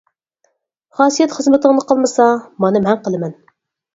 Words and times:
خاسىيەت 1.01 1.35
خىزمىتىڭنى 1.35 1.83
قىلمىسا، 1.91 2.27
مانا 2.65 2.81
مەن 2.87 3.01
قىلىمەن. 3.09 3.37